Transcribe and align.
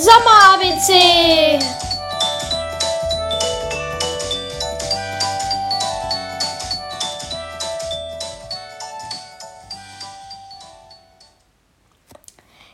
Sommer-ABC. 0.00 1.58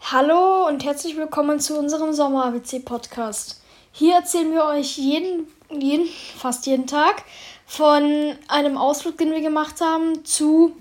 Hallo 0.00 0.68
und 0.68 0.84
herzlich 0.84 1.16
willkommen 1.16 1.58
zu 1.58 1.76
unserem 1.76 2.12
Sommer-ABC-Podcast. 2.12 3.62
Hier 3.90 4.14
erzählen 4.14 4.52
wir 4.52 4.66
euch 4.66 4.96
jeden, 4.96 5.48
jeden, 5.70 6.06
fast 6.36 6.66
jeden 6.66 6.86
Tag 6.86 7.24
von 7.66 8.36
einem 8.46 8.78
Ausflug, 8.78 9.18
den 9.18 9.32
wir 9.32 9.40
gemacht 9.40 9.80
haben, 9.80 10.24
zu 10.24 10.76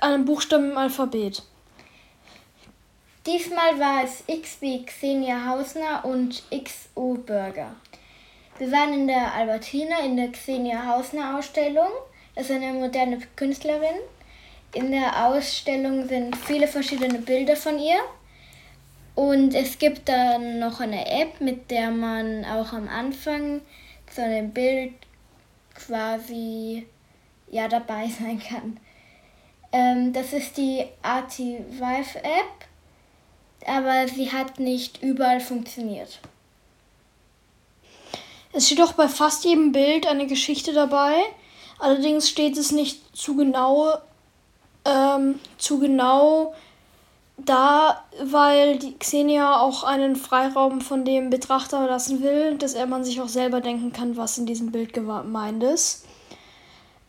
einem 0.00 0.24
Buchstaben 0.24 0.72
im 0.72 0.78
Alphabet. 0.78 1.44
Diesmal 3.32 3.78
war 3.78 4.02
es 4.02 4.24
X 4.26 4.56
wie 4.60 4.84
Xenia 4.84 5.46
Hausner 5.46 6.04
und 6.04 6.42
XO 6.50 7.14
Burger. 7.14 7.76
Wir 8.58 8.72
waren 8.72 8.92
in 8.92 9.06
der 9.06 9.32
Albertina 9.32 10.00
in 10.00 10.16
der 10.16 10.32
Xenia 10.32 10.84
Hausner 10.86 11.38
Ausstellung. 11.38 11.90
Das 12.34 12.46
ist 12.46 12.56
eine 12.56 12.72
moderne 12.72 13.20
Künstlerin. 13.36 14.00
In 14.74 14.90
der 14.90 15.28
Ausstellung 15.28 16.08
sind 16.08 16.34
viele 16.34 16.66
verschiedene 16.66 17.20
Bilder 17.20 17.54
von 17.54 17.78
ihr. 17.78 18.00
Und 19.14 19.54
es 19.54 19.78
gibt 19.78 20.08
dann 20.08 20.58
noch 20.58 20.80
eine 20.80 21.08
App, 21.08 21.40
mit 21.40 21.70
der 21.70 21.92
man 21.92 22.44
auch 22.44 22.72
am 22.72 22.88
Anfang 22.88 23.60
so 24.10 24.22
ein 24.22 24.52
Bild 24.52 24.94
quasi 25.76 26.84
ja 27.48 27.68
dabei 27.68 28.08
sein 28.20 28.40
kann. 28.40 28.80
Ähm, 29.70 30.12
das 30.12 30.32
ist 30.32 30.56
die 30.56 30.84
Arti-Vive 31.02 32.18
App 32.24 32.69
aber 33.66 34.08
sie 34.08 34.32
hat 34.32 34.58
nicht 34.58 35.02
überall 35.02 35.40
funktioniert. 35.40 36.20
Es 38.52 38.66
steht 38.66 38.82
auch 38.82 38.92
bei 38.92 39.08
fast 39.08 39.44
jedem 39.44 39.72
Bild 39.72 40.06
eine 40.06 40.26
Geschichte 40.26 40.72
dabei. 40.72 41.22
Allerdings 41.78 42.28
steht 42.28 42.56
es 42.56 42.72
nicht 42.72 43.16
zu 43.16 43.36
genau, 43.36 43.94
ähm, 44.84 45.38
zu 45.56 45.78
genau 45.78 46.54
da, 47.36 48.04
weil 48.22 48.78
die 48.78 48.98
Xenia 48.98 49.60
auch 49.60 49.84
einen 49.84 50.16
Freiraum 50.16 50.80
von 50.80 51.04
dem 51.04 51.30
Betrachter 51.30 51.86
lassen 51.86 52.22
will, 52.22 52.58
dass 52.58 52.74
er 52.74 52.86
man 52.86 53.04
sich 53.04 53.20
auch 53.20 53.28
selber 53.28 53.60
denken 53.60 53.92
kann, 53.92 54.16
was 54.16 54.36
in 54.36 54.46
diesem 54.46 54.72
Bild 54.72 54.92
gemeint 54.92 55.62
ist. 55.62 56.04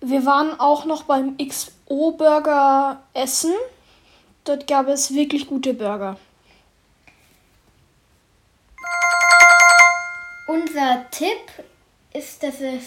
Wir 0.00 0.24
waren 0.24 0.58
auch 0.60 0.84
noch 0.84 1.02
beim 1.04 1.36
XO 1.36 2.12
Burger 2.12 3.02
essen. 3.12 3.52
Dort 4.44 4.66
gab 4.66 4.88
es 4.88 5.14
wirklich 5.14 5.46
gute 5.46 5.74
Burger. 5.74 6.16
Unser 10.50 11.08
Tipp 11.12 11.64
ist, 12.12 12.42
dass 12.42 12.60
es 12.60 12.82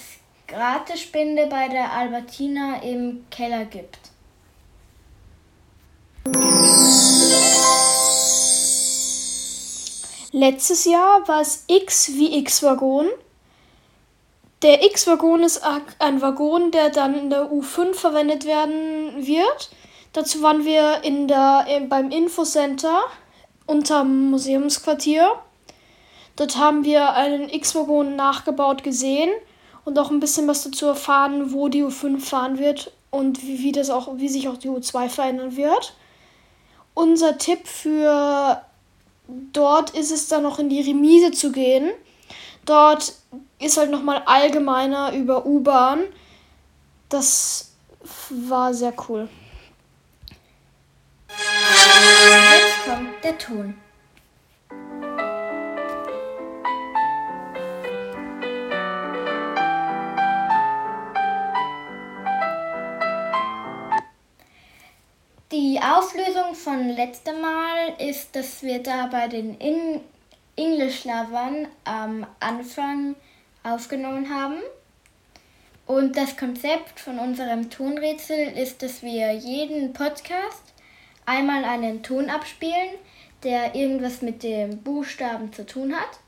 Gratisspinde 0.50 1.48
bei 1.48 1.70
der 1.70 1.94
Albertina 1.94 2.84
im 2.84 3.24
Keller 3.32 3.64
gibt. 3.64 4.00
Letztes 10.34 10.84
Jahr 10.84 11.26
war 11.26 11.40
es 11.40 11.64
X 11.68 12.10
wie 12.16 12.38
X-Waggon. 12.40 13.08
Der 14.62 14.84
X-Waggon 14.84 15.44
ist 15.44 15.64
ein 16.00 16.22
Waggon, 16.22 16.70
der 16.72 16.90
dann 16.90 17.18
in 17.18 17.30
der 17.30 17.50
U5 17.50 17.94
verwendet 17.94 18.44
werden 18.44 19.26
wird. 19.26 19.70
Dazu 20.12 20.42
waren 20.42 20.66
wir 20.66 21.02
in 21.06 21.30
der, 21.30 21.66
beim 21.88 22.12
Infocenter 22.12 23.04
unterm 23.68 24.32
Museumsquartier. 24.32 25.32
Dort 26.36 26.58
haben 26.58 26.84
wir 26.84 27.14
einen 27.14 27.50
X-Waggon 27.50 28.16
nachgebaut 28.16 28.84
gesehen 28.84 29.30
und 29.86 30.00
auch 30.00 30.10
ein 30.10 30.20
bisschen 30.20 30.48
was 30.48 30.64
dazu 30.64 30.88
erfahren, 30.88 31.54
wo 31.54 31.68
die 31.68 31.84
U5 31.84 32.20
fahren 32.20 32.58
wird 32.58 32.92
und 33.12 33.44
wie, 33.44 33.60
wie, 33.60 33.72
das 33.72 33.90
auch, 33.90 34.18
wie 34.18 34.30
sich 34.30 34.48
auch 34.48 34.58
die 34.58 34.70
U2 34.70 35.10
verändern 35.10 35.56
wird. 35.56 35.94
Unser 36.96 37.38
Tipp 37.38 37.68
für 37.68 38.62
dort 39.28 39.92
ist 39.92 40.12
es 40.12 40.28
dann 40.28 40.44
noch 40.44 40.60
in 40.60 40.70
die 40.70 40.82
Remise 40.82 41.32
zu 41.32 41.52
gehen. 41.52 41.92
Dort 42.66 43.14
ist 43.60 43.78
halt 43.78 43.92
nochmal 43.92 44.24
allgemeiner 44.26 45.14
über 45.14 45.46
U-Bahn. 45.46 46.02
Das 47.10 47.74
war 48.30 48.74
sehr 48.74 48.94
cool. 49.08 49.30
Jetzt 51.30 52.86
kommt 52.86 53.24
der 53.24 53.38
Ton. 53.38 53.76
Die 65.54 65.80
Auflösung 65.80 66.56
von 66.56 66.90
letztem 66.90 67.40
Mal 67.40 67.94
ist, 68.00 68.36
dass 68.36 68.64
wir 68.64 68.82
da 68.82 69.06
bei 69.06 69.28
den 69.28 69.56
In 69.60 70.02
English 70.56 71.06
Lovern 71.06 71.68
am 71.84 72.26
Anfang 72.40 73.16
aufgenommen 73.62 74.34
haben. 74.34 74.58
Und 75.86 76.18
das 76.18 76.38
Konzept 76.38 77.00
von 77.00 77.20
unserem 77.20 77.70
Tonrätsel 77.70 78.58
ist, 78.58 78.82
dass 78.82 79.04
wir 79.04 79.32
jeden 79.34 79.94
Podcast 79.94 80.74
einmal 81.28 81.64
einen 81.66 82.02
Ton 82.02 82.32
abspielen, 82.32 82.96
der 83.44 83.76
irgendwas 83.76 84.24
mit 84.24 84.42
dem 84.42 84.82
Buchstaben 84.82 85.54
zu 85.54 85.68
tun 85.68 85.94
hat. 85.94 86.20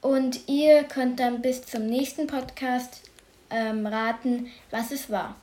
Und 0.00 0.48
ihr 0.48 0.82
könnt 0.82 1.20
dann 1.20 1.42
bis 1.42 1.62
zum 1.62 1.86
nächsten 1.86 2.26
Podcast 2.26 3.02
ähm, 3.50 3.86
raten, 3.86 4.50
was 4.72 4.90
es 4.90 5.08
war. 5.08 5.36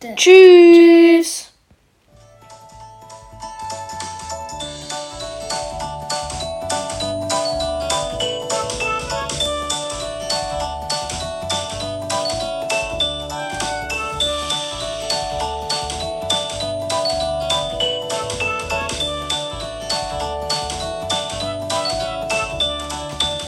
Tschüss. 0.00 0.16
Tschüss. 0.16 1.57